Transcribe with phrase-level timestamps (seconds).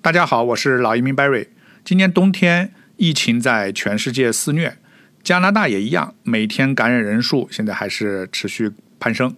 [0.00, 1.48] 大家好，我是老移民 Barry。
[1.84, 4.78] 今年冬天疫情在全世界肆虐，
[5.24, 9.36] 加拿大也一样，每天感染人数现在还是持续攀升。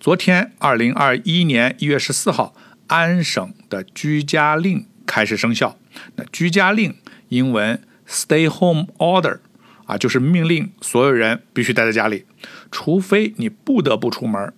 [0.00, 2.56] 昨天，二零二一年一月十四号，
[2.88, 5.78] 安省的居家令开始生效。
[6.16, 6.96] 那居家令
[7.28, 9.38] 英文 Stay Home Order
[9.86, 12.26] 啊，就是命令所有人必须待在家里，
[12.72, 14.52] 除非你不得不出门。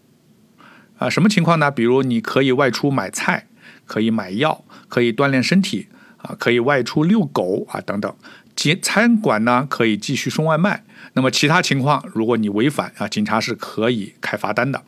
[0.97, 1.71] 啊，什么情况呢？
[1.71, 3.49] 比如你可以外出买菜。
[3.87, 5.89] 可以买药，可以锻炼身体
[6.19, 8.15] 啊，可以外出遛狗啊，等等。
[8.55, 10.85] 餐餐馆呢可以继续送外卖。
[11.15, 14.83] 那么其他情况，如果你违反啊，警察是可以开罚单的。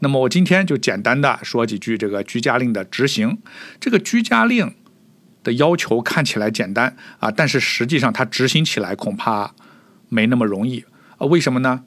[0.00, 3.38] 那么我今天就简单的说几句这个居家令的执行。
[3.80, 4.74] 这个居家令
[5.42, 9.54] 的要求看起来简单啊，但是实际上它执行起来恐怕
[10.08, 10.84] 没那么容易
[11.18, 11.26] 啊。
[11.26, 11.84] 为什么呢？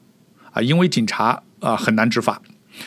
[0.52, 2.42] 啊，因为警察啊很难执法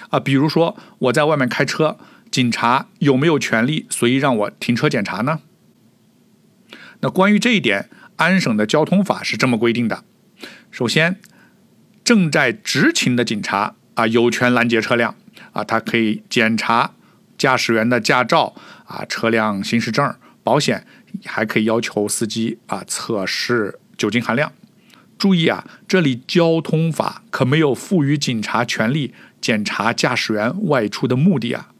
[0.09, 0.19] 啊。
[0.19, 1.97] 比如说我在外面开车。
[2.31, 5.39] 警察有没有权利随意让我停车检查呢？
[7.01, 10.03] 那关于这一点，安省的交通法是这么规定的：
[10.69, 11.19] 首先，
[12.03, 15.15] 正在执勤的警察啊，有权拦截车辆
[15.53, 16.91] 啊，他可以检查
[17.37, 18.53] 驾驶员的驾照
[18.85, 20.13] 啊、车辆行驶证、
[20.43, 20.85] 保险，
[21.25, 24.51] 还可以要求司机啊测试酒精含量。
[25.17, 31.71] 注意啊，这里交通法可没有赋予警察权利检查驾驶员外出的目的啊。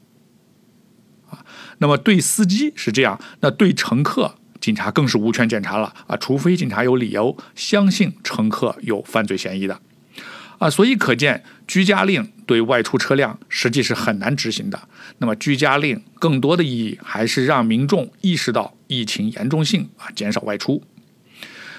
[1.79, 9.79] 那么对司机是这样，那对乘客，警察更是无权检查了啊，除非警察有理由相信乘客有犯罪嫌疑的，
[10.57, 14.79] 啊，所以可见居家令对外出车辆实际是很难执行的。
[15.19, 20.83] 那么居家令更多的意义还是让民众意识到疫情严重性啊，减少外出。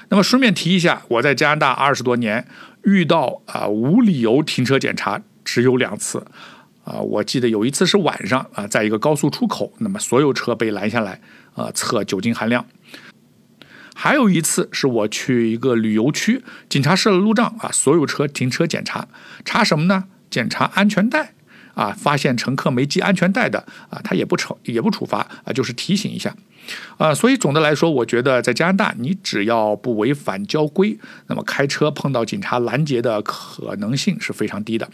[0.08, 2.48] 那么顺便提一下，我在加拿大二十多年，
[2.84, 6.26] 遇到啊无理由停车检查只有两次。
[6.90, 11.20] 啊，我记得有一次是晚上啊，在一个高速出口，那么所有车被拦下来，
[11.54, 12.66] 啊，测酒精含量。
[13.94, 19.06] 还有一次是我去一个旅游区，警察设了路障啊，所有车停车检查，
[19.44, 20.06] 查什么呢？
[20.28, 21.34] 检查安全带
[21.74, 23.60] 啊，发现乘客没系安全带的
[23.90, 26.34] 啊，他也不惩也不处罚啊，就是提醒一下
[26.98, 27.14] 啊。
[27.14, 30.98] 所以总的来说，我觉得在加拿大，你只要不违反交规，
[31.28, 34.88] 那么开车碰到警察拦截的可能性是非常低的。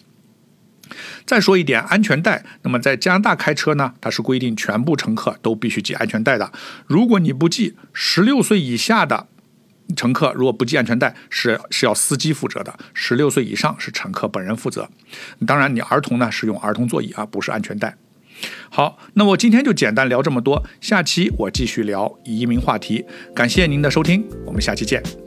[1.24, 6.52] 再说一点安全带，那么在加拿大开车呢，它是规定全部乘客都必须系安全带的。
[6.86, 9.26] 如果你不系，十六岁以下的
[9.96, 14.88] 乘客如果不系安全带，是是要司机负责的；十六岁以上是乘客本人负责。
[15.46, 17.96] 当然，你儿童呢是用儿童座椅啊，不是安全带。
[18.68, 23.04] 好，那我今天就简单聊这么多，下期我继续聊移民话题。
[23.34, 25.25] 感谢您的收听，我们下期见。